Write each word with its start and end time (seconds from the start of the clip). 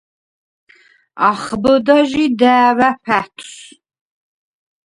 ახბჷდა 1.29 1.97
ჟი 2.09 2.25
და̄̈ვა̈ 2.39 2.91
ფა̈თვს. 3.03 3.51